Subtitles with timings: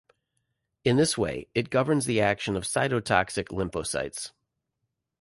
[0.83, 4.31] In this way, it governs the action of cytotoxic lymphocytes.